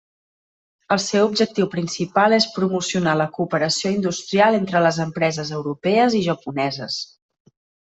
[0.95, 7.03] El seu objectiu principal és promocionar la cooperació industrial entre les empreses europees i japoneses.